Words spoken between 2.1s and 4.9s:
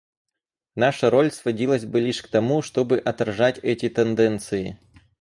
к тому, чтобы отражать эти тенденции.